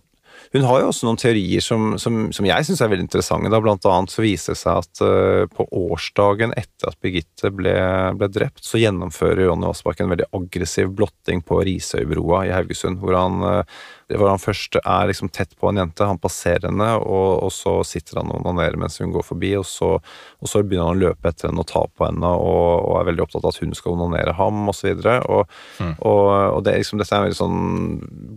[0.52, 3.52] Hun har jo også noen teorier som, som, som jeg syns er veldig interessante.
[3.52, 3.60] Da.
[3.62, 7.76] Blant annet så viser det seg at uh, på årsdagen etter at Birgitte ble,
[8.18, 12.98] ble drept, så gjennomfører Jonny Aasbakk en veldig aggressiv blotting på Risøybroa i Haugesund.
[12.98, 13.84] Hvor han, uh,
[14.16, 17.76] hvor han først er liksom tett på en jente, han passerer henne, og, og så
[17.86, 21.04] sitter han og onanerer mens hun går forbi, og så, og så, begynner han å
[21.04, 23.78] løpe etter henne og ta på henne, og, og er veldig opptatt av at hun
[23.78, 24.90] skal onanere ham, osv.
[24.98, 25.94] Og, mm.
[25.94, 27.62] og, og det, liksom, dette er en veldig sånn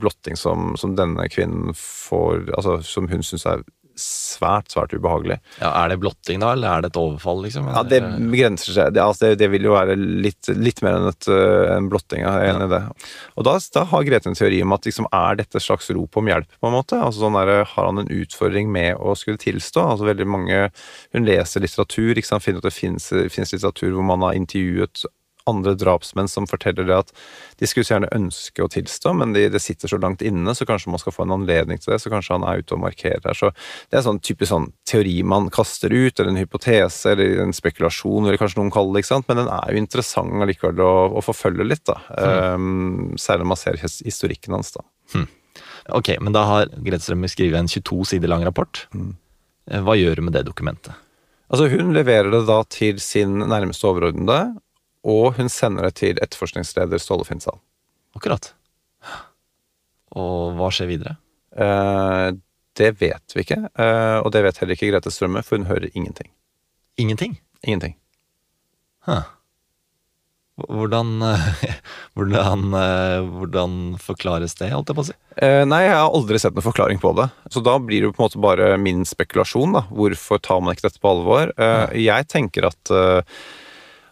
[0.04, 1.74] blotting som, som denne kvinnen
[2.04, 3.64] får Altså som hun syns er
[4.00, 5.38] svært, svært ubehagelig.
[5.60, 7.68] Ja, Er det blotting da, eller er det et overfall, liksom?
[7.70, 8.94] Ja, Det begrenser seg.
[8.94, 12.24] Det, altså, det, det vil jo være litt, litt mer enn et, uh, en blotting.
[12.24, 12.82] Jeg er enig i det.
[13.38, 16.18] Og da, da har Grete en teori om at liksom, er dette et slags rop
[16.20, 17.00] om hjelp, på en måte?
[17.00, 19.86] Altså sånn der, Har han en utfordring med å skulle tilstå?
[19.94, 20.64] Altså veldig mange
[21.14, 22.44] Hun leser litteratur, ikke sant?
[22.44, 25.06] finner at det finnes litteratur hvor man har intervjuet
[25.50, 27.12] andre drapsmenn som forteller det at
[27.60, 30.68] de skulle så gjerne ønske å tilstå, men det de sitter så langt inne, så
[30.68, 32.00] kanskje man skal få en anledning til det.
[32.04, 33.38] Så kanskje han er ute og markerer.
[33.38, 33.52] Så
[33.92, 38.28] det er sånn typisk sånn teori man kaster ut, eller en hypotese, eller en spekulasjon,
[38.28, 39.30] eller kanskje noen kaller det, ikke sant.
[39.30, 42.00] Men den er jo interessant allikevel å, å forfølge litt, da.
[42.14, 42.60] Mm.
[42.64, 44.86] Um, særlig når man ser historikken hans, da.
[45.14, 45.30] Mm.
[46.00, 48.86] Ok, men da har Gredstrøm skrevet en 22 sider lang rapport.
[48.96, 49.16] Mm.
[49.84, 50.96] Hva gjør du med det dokumentet?
[51.54, 54.56] Altså Hun leverer det da til sin nærmeste overordnede,
[55.04, 57.60] og hun sender det til etterforskningsleder Ståle Finnsal.
[58.16, 58.54] Akkurat.
[60.14, 61.18] Og hva skjer videre?
[61.58, 62.30] Eh,
[62.78, 65.92] det vet vi ikke, eh, og det vet heller ikke Grete Strømme, for hun hører
[65.94, 66.32] ingenting.
[66.98, 67.40] Ingenting?
[67.62, 67.98] Ingenting.
[69.06, 69.26] Huh.
[70.54, 71.18] Hvordan,
[72.16, 75.16] hvordan, eh, hvordan, forklares det, holdt jeg på å si?
[75.42, 77.28] Eh, nei, jeg har aldri sett noen forklaring på det.
[77.50, 79.74] Så da blir det på en måte bare min spekulasjon.
[79.74, 79.84] da.
[79.90, 81.54] Hvorfor tar man ikke dette på alvor?
[81.58, 83.42] Eh, jeg tenker at eh,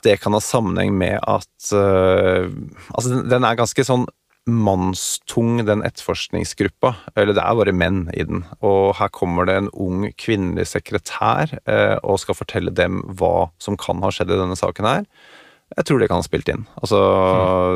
[0.06, 2.50] det kan ha sammenheng med at uh,
[2.94, 4.08] Altså, den er ganske sånn
[4.50, 6.96] mannstung, den etterforskningsgruppa.
[7.14, 8.42] Eller det er bare menn i den.
[8.66, 13.78] Og her kommer det en ung kvinnelig sekretær uh, og skal fortelle dem hva som
[13.80, 15.06] kan ha skjedd i denne saken her.
[15.78, 16.66] Jeg tror det kan ha spilt inn.
[16.82, 17.00] Altså,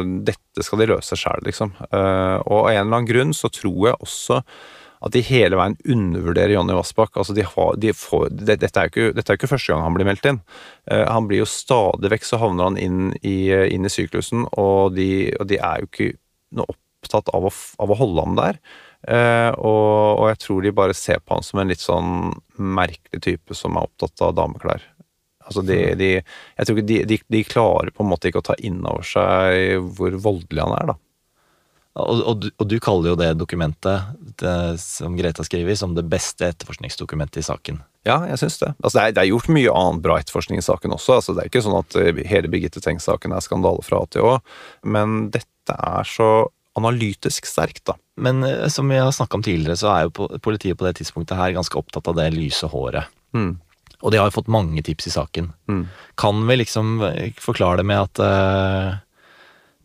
[0.03, 0.15] mm.
[0.27, 1.75] dette skal de løse sjæl, liksom.
[1.93, 4.41] Uh, og av en eller annen grunn så tror jeg også
[5.03, 7.17] at de hele veien undervurderer Jonny Vassbakk.
[7.19, 9.97] Altså de har, de får, det, dette, er ikke, dette, er ikke, første gang han
[9.97, 10.41] blir meldt inn.
[10.91, 14.95] Uh, han blir jo stadig vekk så havner han inn i, inn i syklusen, og
[14.97, 16.11] de, og de, er jo ikke
[16.55, 17.53] noe opptatt av å,
[17.83, 18.59] av å holde ham der.
[19.05, 23.21] Uh, og, og, jeg tror de bare ser på han som en litt sånn merkelig
[23.21, 24.85] type som er opptatt av dameklær.
[25.45, 25.97] Altså de, mm.
[25.99, 26.11] de,
[26.57, 29.91] jeg tror ikke de, de, klarer på en måte ikke å ta inn over seg
[29.97, 30.95] hvor voldelig han er, da.
[31.95, 36.03] Og, og, du, og, du, kaller jo det dokumentet det, som Greta skriver, som det
[36.11, 37.79] beste etterforskningsdokumentet i saken.
[38.05, 38.73] Ja, jeg syns det.
[38.81, 41.21] Altså, det, er, det, er, gjort mye annet bra etterforskning i saken også.
[41.21, 44.27] Altså, det er ikke sånn at eh, hele Birgitte Tengs-saken er skandale fra A til
[44.27, 44.35] Å,
[44.91, 46.29] men dette er så
[46.75, 47.95] analytisk sterkt, da.
[48.19, 51.39] Men eh, som vi har snakka om tidligere, så er jo politiet på det tidspunktet
[51.39, 53.07] her ganske opptatt av det lyse håret.
[53.35, 53.55] Mm.
[54.03, 55.49] Og de har jo fått mange tips i saken.
[55.71, 55.85] Mm.
[56.19, 58.99] Kan vi liksom eh, forklare det med at uh,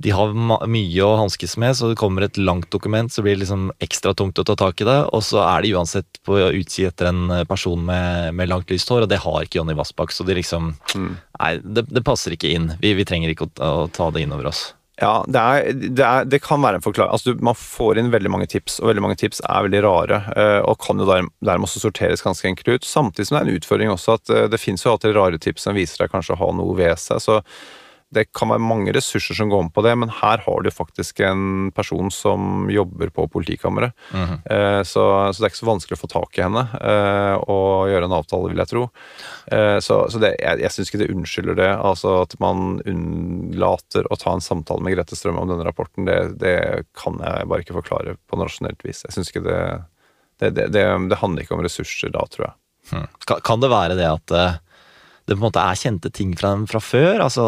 [0.01, 3.43] de har mye å hanskes med, så det kommer et langt dokument, så blir det
[3.43, 4.97] liksom ekstra tungt å ta tak i det.
[5.13, 8.89] Og så er de uansett på utkikk etter en eh, person med, med, langt lyst
[8.89, 10.15] hår, og det har ikke Jonny Vassbakk.
[10.17, 11.11] Så de liksom mm.
[11.41, 12.73] Nei, det, det, passer ikke inn.
[12.81, 14.71] Vi, vi trenger ikke å, å, ta det inn over oss.
[15.01, 17.13] Ja, det, er, det, er, det kan være en forklaring.
[17.17, 20.23] Altså, man får inn veldig mange tips, og veldig mange tips er veldig rare.
[20.33, 22.89] Eh, og kan jo dermed også sorteres ganske enkelt ut.
[22.89, 25.69] Samtidig som det er en utfordring også at eh, det finnes jo alltid rare tips
[25.69, 27.21] som viser deg kanskje å ha noe ved seg.
[27.25, 27.41] så
[28.11, 31.21] det kan være mange ressurser som går om på det, men her har du faktisk
[31.23, 33.93] en person som jobber på politikammeret.
[34.11, 34.83] Mm -hmm.
[34.85, 38.05] så, så, det er ikke så vanskelig å få tak i henne eh, og gjøre
[38.05, 38.89] en avtale, vil jeg tro.
[39.47, 41.71] Eh, så, så det, jeg, jeg syns ikke det unnskylder det.
[41.77, 46.39] Altså at man unnlater å ta en samtale med Grete Strømme om denne rapporten, det,
[46.41, 49.05] det kan jeg bare ikke forklare på noe rasjonelt vis.
[49.05, 49.63] Jeg syns ikke det
[50.41, 52.55] det, det handler ikke om ressurser da, tror jeg.
[52.91, 53.07] Hmm.
[53.29, 54.33] Kan, kan det være det at
[55.31, 57.21] det på en måte er kjente ting fra dem fra før.
[57.23, 57.45] altså,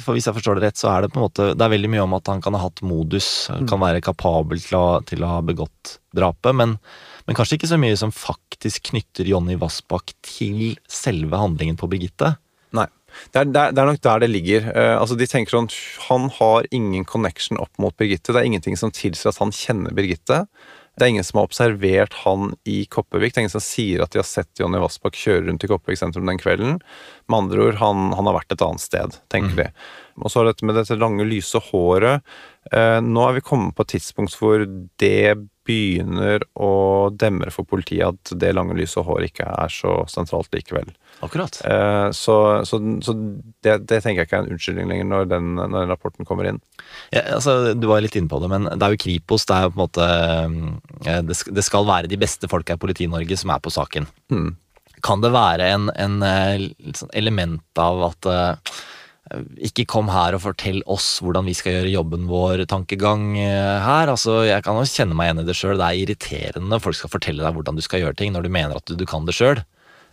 [0.00, 1.90] for Hvis jeg forstår det rett, så er det på en måte, det er veldig
[1.92, 3.66] mye om at han kan ha hatt modus, mm.
[3.68, 6.78] kan være kapabel til å, til å ha begått drapet, men,
[7.26, 12.32] men, kanskje ikke så mye som faktisk knytter Jonny Vassbakk til selve handlingen på Birgitte.
[12.76, 12.88] Nei.
[13.34, 14.66] Er, det, er, det er, nok der det ligger.
[14.72, 15.66] Uh, altså de tenker sånn,
[16.06, 18.32] Han har ingen connection opp mot Birgitte.
[18.32, 20.44] Det er ingenting som tilsier at han kjenner Birgitte.
[21.00, 23.32] Det er ingen som har observert han i Kopervik.
[23.32, 25.96] Det er ingen som sier at de har sett Jonny Vassbakk kjøre rundt i Kopervik
[25.96, 26.74] sentrum den kvelden.
[27.24, 29.62] Med andre ord, han, han har vært et annet sted, tenker mm.
[29.62, 29.68] de.
[30.20, 32.20] Og så er dette med dette lange, lyse håret.
[32.68, 34.66] Eh, nå er vi kommet på et tidspunkt hvor
[35.00, 35.38] det
[35.70, 36.72] begynner å
[37.14, 40.90] demre for politiet at det lange, lyse håret ikke er så sentralt likevel.
[41.24, 41.60] Akkurat.
[41.64, 42.36] Eh, så,
[42.68, 43.14] så, så
[43.62, 46.48] det, det, tenker jeg ikke er en unnskyldning lenger når den, når den rapporten kommer
[46.48, 46.60] inn.
[47.12, 49.46] Ja, altså, du var litt inne på det, men det er jo Kripos.
[49.48, 50.08] Det er jo på en måte
[51.06, 54.08] eh, Det skal være de beste folka i Politi-Norge som er på saken.
[54.32, 54.54] Mm.
[55.04, 58.32] Kan det være en, en, en eh, sånn element av at
[59.62, 64.10] ikke kom her og fortell oss hvordan vi skal gjøre jobben vår, tankegang her.
[64.10, 65.76] Altså, jeg kan jo kjenne meg igjen i det sjøl.
[65.78, 68.50] Det er irriterende når folk skal fortelle deg hvordan du skal gjøre ting, når du
[68.54, 69.62] mener at du, du kan det sjøl.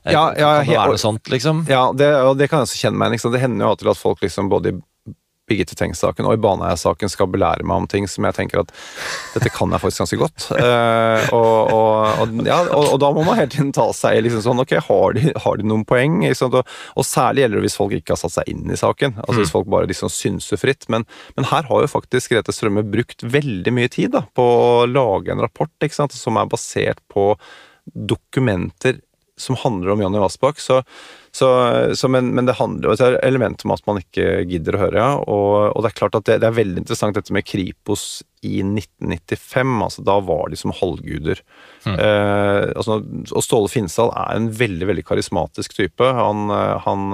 [0.08, 1.66] Ja, ja, kan det være noe sånt, liksom?
[1.68, 3.34] Ja, det, og det kan jeg også kjenne meg igjen.
[3.34, 4.78] Det hender jo alltid at folk liksom både
[5.48, 8.74] Birgitte Tengs-saken og i Baneheia-saken skal belære meg om ting som jeg tenker at
[9.36, 10.48] dette kan jeg faktisk ganske godt.
[10.52, 14.64] Uh, og, og, og, ja, og, da må man hele tiden ta seg liksom sånn
[14.64, 16.20] Ok, har de, har de noen poeng?
[16.28, 19.16] Og, særlig gjelder det hvis folk ikke har satt seg inn i saken.
[19.24, 19.56] Altså Hvis mm.
[19.56, 20.88] folk bare liksom synser fritt.
[20.92, 21.08] Men,
[21.38, 25.34] men her har jo faktisk Grete Strømme brukt veldig mye tid da, på å lage
[25.34, 27.32] en rapport ikke sant, som er basert på
[27.88, 29.00] dokumenter
[29.38, 30.60] som handler om Jonny Vassbakk.
[30.60, 30.82] Så,
[31.32, 31.50] så,
[31.96, 34.98] så, men, men, det handler jo et element om at man ikke gidder å høre,
[34.98, 35.12] ja.
[35.22, 38.08] Og, og det er klart at det, det, er veldig interessant dette med Kripos
[38.46, 39.76] i 1995.
[39.86, 41.44] altså Da var de som halvguder.
[41.86, 41.96] Mm.
[41.96, 46.12] Eh, altså, og Ståle Finsdal er en veldig veldig karismatisk type.
[46.18, 46.50] Han,
[46.88, 47.08] han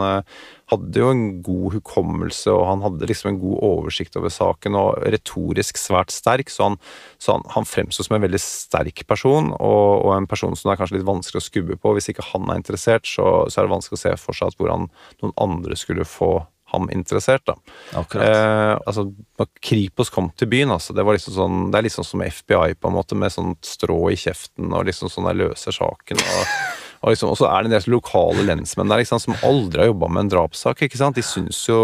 [0.73, 5.01] hadde jo en god hukommelse, og han hadde liksom en god oversikt over saken, og
[5.13, 6.79] retorisk svært sterk, så han,
[7.21, 10.75] så han, han fremsto som en veldig sterk person, og, og, en person som det
[10.75, 11.95] er kanskje litt vanskelig å skubbe på.
[11.97, 14.59] Hvis ikke han er interessert, så, så er det vanskelig å se for seg at
[14.59, 14.89] hvordan
[15.23, 16.35] noen andre skulle få
[16.73, 17.45] ham interessert.
[17.45, 17.55] da.
[17.93, 19.07] Eh, altså,
[19.39, 22.77] når Kripos kom til byen, altså, det, var liksom sånn, det er liksom som FBI,
[22.79, 26.23] på en måte, med sånn strå i kjeften og liksom sånn der løser saken.
[26.23, 29.89] og og, liksom, så er det en del lokale lensmenn der sant, som aldri har
[29.89, 30.85] jobba med en drapssak.
[30.87, 31.81] De syns jo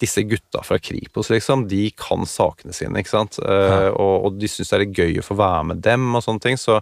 [0.00, 3.00] disse gutta fra Kripos liksom, de kan sakene sine.
[3.00, 3.40] ikke sant?
[3.40, 6.44] Uh, og, og, de syns det er gøy å få være med dem og sånne
[6.44, 6.60] ting.
[6.60, 6.76] Så,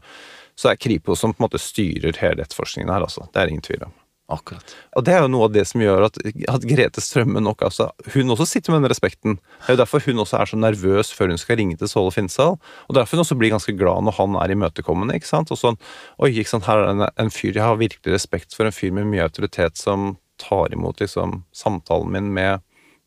[0.58, 3.06] så er Kripos som på en måte styrer hele etterforskningen her.
[3.06, 3.30] altså.
[3.30, 3.94] Det er ingen tvil om.
[4.28, 4.74] Akkurat.
[4.92, 6.18] Og det er jo noe av det som gjør at,
[6.52, 9.38] at Grete Strømme nok altså, Hun også sitter med den respekten.
[9.62, 12.12] Det er jo derfor hun også er så nervøs før hun skal ringe til Ståle
[12.12, 12.58] Finnsal.
[12.60, 15.16] Og derfor hun også blir ganske glad når han er imøtekommende.
[15.16, 15.52] ikke sant?
[15.54, 15.80] Og sånn,
[16.20, 18.92] Oi, ikke sant, her er en, en fyr Jeg har virkelig respekt for en fyr
[18.92, 22.60] med mye autoritet som tar imot liksom samtalen min med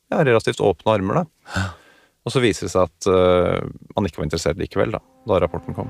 [0.10, 1.22] ja, relativt åpne armer.
[1.22, 1.68] da.
[2.26, 3.62] Og så viser det seg at uh,
[3.96, 5.90] han ikke var interessert likevel, da, da rapporten kom.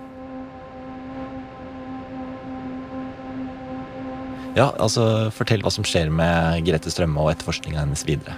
[4.58, 8.36] Ja, altså Fortell hva som skjer med Grete Strømme og etterforskninga hennes videre.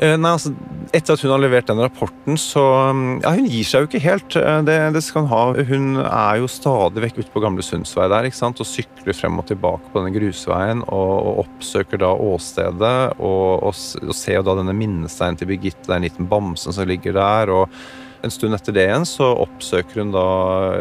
[0.00, 0.54] Eh, nei, altså,
[0.96, 2.62] Etter at hun har levert den rapporten, så
[2.96, 4.36] mm, Ja, hun gir seg jo ikke helt.
[4.38, 5.42] Eh, det, det skal hun ha.
[5.68, 8.62] Hun er jo stadig vekk ute på Gamle Sundsvei der ikke sant?
[8.62, 12.96] og sykler frem og tilbake på denne grusveien og, og oppsøker da åstedet.
[13.18, 17.18] Og, og, og ser jo da denne minnesteinen til Birgitte, den liten bamsen som ligger
[17.20, 17.52] der.
[17.60, 17.82] og
[18.22, 20.26] en stund etter det igjen så oppsøker hun da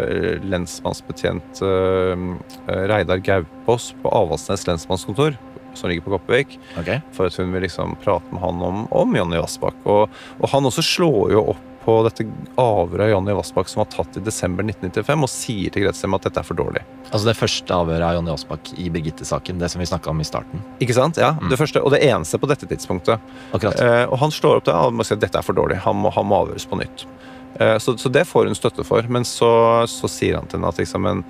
[0.04, 2.36] eh, lensmannsbetjent uh,
[2.68, 5.38] Reidar Gaupås på Avaldsnes lensmannskontor,
[5.74, 7.02] som ligger på Kopervik, okay.
[7.16, 9.80] for at hun vil liksom prate med han om, om Jonny Vassbakk.
[9.86, 12.26] Og, og, han også slår jo opp på dette
[12.60, 16.28] avhøret av Jonny Vassbakk som var tatt i desember 1995, og sier til Grete at
[16.28, 16.84] dette er for dårlig.
[17.10, 20.28] Altså det første avhøret av Jonny Vassbakk i Birgitte-saken, det som vi snakka om i
[20.28, 20.62] starten?
[20.84, 21.18] Ikke sant?
[21.22, 21.32] Ja.
[21.40, 21.48] Mm.
[21.54, 23.32] Det første, og det eneste på dette tidspunktet.
[23.56, 25.98] Eh, og han slår opp det og må si at dette er for dårlig, han
[26.04, 27.08] må, han må avhøres på nytt.
[27.56, 29.06] Eh, så, så, det får hun støtte for.
[29.10, 29.52] Men så,
[29.90, 31.24] så sier han til henne at liksom, men,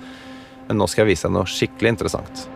[0.68, 2.48] men, nå skal jeg vise deg noe skikkelig interessant.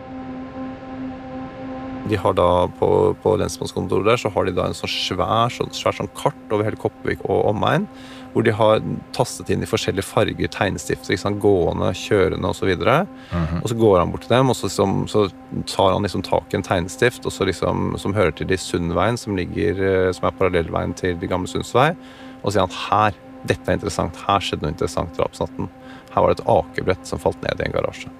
[2.05, 5.73] De har da På, på lensmannskontoret der så har de da en sånn svær, sånn,
[5.73, 7.87] svær sånn kart over hele Kopervik og omegn.
[8.35, 8.81] Hvor de har
[9.15, 12.67] tastet inn i forskjellige farger, tegnestifter, liksom, gående, kjørende osv.
[12.67, 12.95] Og, så
[13.31, 13.61] mm -hmm.
[13.63, 15.29] og så går han bort til dem, og så, liksom, så
[15.65, 19.17] tar han liksom tak i en tegnestift og så liksom, som hører til de Sundveien,
[19.17, 21.95] som, ligger, eh, som er parallellveien til de gamle Sundsvei,
[22.43, 25.69] og sier han her dette er interessant, her skjedde noe interessant drapsnatten.
[26.13, 28.11] Her var det et akebrett som falt ned i en garasje.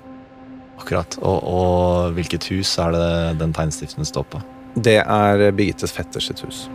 [0.76, 1.18] Akkurat.
[1.24, 3.12] Og, og hvilket hus er det
[3.42, 4.42] den tegnstiften står på?
[4.76, 6.66] Det er Birgittes fetters sitt hus.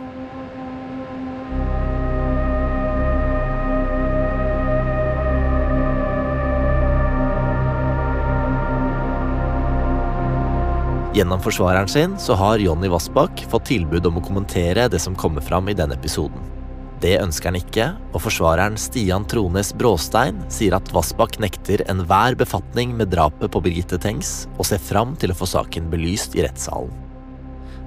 [11.11, 15.43] Gjennom forsvareren sin så har Jonny Vassbakk fått tilbud om å kommentere det som kommer
[15.43, 16.60] fram i denne episoden.
[17.01, 22.93] Det ønsker han ikke, og forsvareren Stian Trones Bråstein sier at Vassbakk nekter enhver befatning
[22.97, 26.93] med drapet på Birgitte Tengs, og ser fram til å få saken belyst i rettssalen.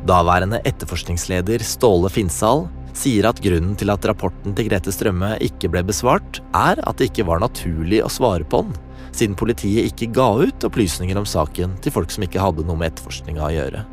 [0.04, 5.84] Daværende etterforskningsleder Ståle Finsal sier at grunnen til at rapporten til Grete Strømme ikke ble
[5.86, 8.74] besvart, er at det ikke var naturlig å svare på den,
[9.14, 12.92] siden politiet ikke ga ut opplysninger om saken til folk som ikke hadde noe med
[12.92, 13.86] etterforskninga å gjøre.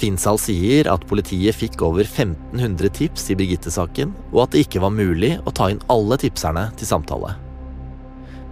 [0.00, 4.94] Finnsal sier at politiet fikk over 1500 tips i Birgitte-saken, og at det ikke var
[4.96, 7.34] mulig å ta inn alle tipserne til samtale.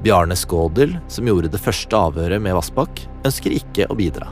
[0.05, 4.29] Bjarne Skådel, som gjorde det første avhøret med Vassbakk, ønsker ikke å bidra.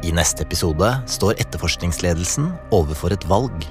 [0.00, 3.68] I neste episode står etterforskningsledelsen overfor et valg.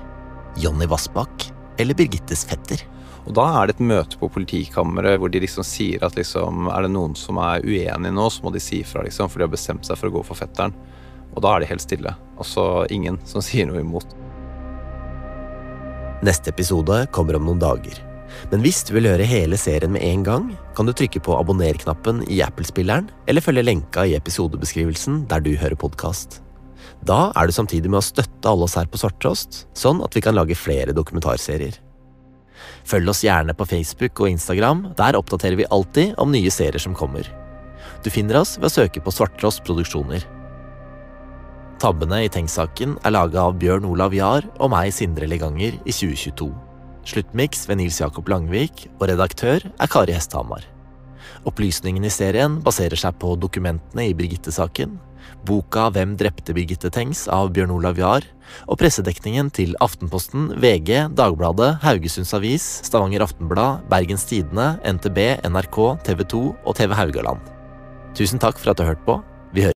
[0.62, 1.50] Jonny Vassbakk
[1.82, 2.84] eller Birgittes fetter.
[3.28, 6.86] Og da er det et møte på politikammeret hvor de liksom sier at liksom, er
[6.86, 9.54] det noen som er uenig nå, så må de si ifra, liksom, for de har
[9.54, 10.76] bestemt seg for å gå for fetteren.
[11.36, 12.16] Og da er det helt stille.
[12.40, 14.16] Altså ingen som sier noe imot.
[16.26, 18.02] Neste episode kommer om noen dager.
[18.52, 22.22] Men hvis du vil høre hele serien med en gang, kan du trykke på abonner-knappen
[22.30, 26.42] i Apple-spilleren, eller følge lenka i episodebeskrivelsen der du hører podkast.
[27.08, 30.24] Da er du samtidig med å støtte alle oss her på Svarttrost, sånn at vi
[30.24, 31.80] kan lage flere dokumentarserier.
[32.88, 36.96] Følg oss gjerne på Facebook og Instagram, der oppdaterer vi alltid om nye serier som
[36.98, 37.28] kommer.
[38.04, 40.26] Du finner oss ved å søke på Svarttrost Produksjoner.
[41.80, 46.50] Tabbene i Tenk-saken er laga av Bjørn Olav Jahr og meg, Sindre Leganger, i 2022.
[47.08, 50.66] Sluttmiks ved Nils Jakob Langvik, og redaktør er Kari Hesthamar.
[51.48, 54.98] Opplysningene i serien baserer seg på dokumentene i Birgitte-saken,
[55.48, 58.28] boka Hvem drepte Birgitte Tengs av Bjørn Olav Jahr,
[58.66, 66.26] og pressedekningen til Aftenposten, VG, Dagbladet, Haugesunds Avis, Stavanger Aftenblad, Bergens Tidende, NTB, NRK, TV
[66.36, 67.44] 2 og TV Haugaland.
[68.18, 69.20] Tusen takk for at du har hørt på,